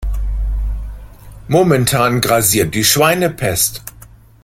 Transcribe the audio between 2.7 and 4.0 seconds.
die Schweinepest.